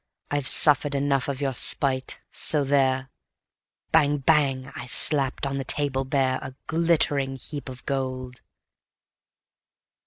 [0.31, 2.21] I've suffered enough of your spite...
[2.31, 3.11] so there!"
[3.91, 4.17] Bang!
[4.17, 4.71] Bang!
[4.75, 8.41] I slapped on the table bare A glittering heap of gold.